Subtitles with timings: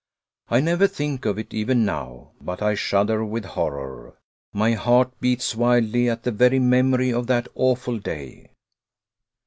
[0.49, 4.15] I never think of it even now, but I shudder with horror.
[4.51, 8.49] My heart beats wildly at the very memory of that awful day.